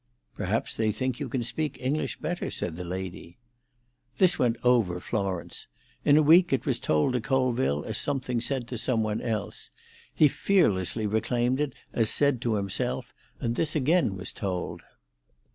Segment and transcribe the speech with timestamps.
[0.33, 3.37] "Perhaps they think you can speak English better," said the lady.
[4.17, 5.67] This went over Florence;
[6.03, 9.69] in a week it was told to Colville as something said to some one else.
[10.11, 14.81] He fearlessly reclaimed it as said to himself, and this again was told.